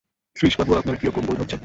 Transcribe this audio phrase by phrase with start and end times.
[0.35, 1.57] শ্রীশবাবু, আপনার কিরকম বোধ হচ্ছে।